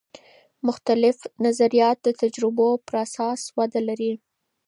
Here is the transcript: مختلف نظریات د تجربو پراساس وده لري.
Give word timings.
مختلف 0.67 1.17
نظریات 1.45 1.97
د 2.03 2.07
تجربو 2.21 2.67
پراساس 2.87 3.41
وده 3.57 3.81
لري. 3.87 4.13